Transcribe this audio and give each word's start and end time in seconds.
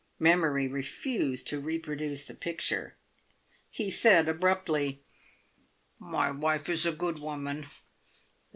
Memory 0.17 0.67
refused 0.67 1.47
to 1.49 1.59
reproduce 1.59 2.25
the 2.25 2.33
picture. 2.33 2.95
He 3.69 3.91
said 3.91 4.27
abruptly: 4.27 5.03
"My 5.99 6.31
wife 6.31 6.67
is 6.69 6.87
a 6.87 6.91
good 6.91 7.19
woman. 7.19 7.67